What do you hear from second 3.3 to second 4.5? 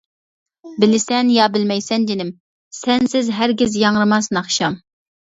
ھەرگىز ياڭرىماس